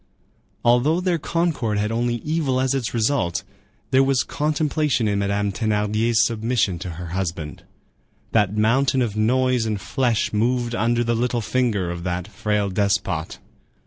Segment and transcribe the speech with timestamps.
[0.65, 3.43] Although their concord had only evil as its result,
[3.91, 7.61] there was contemplation in Madame Thénardier's submission to her husband.
[8.31, 12.71] That mountain of noise and of flesh moved under the little finger of that frail
[12.71, 13.37] despot.